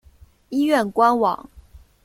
[0.49, 1.47] 医院官网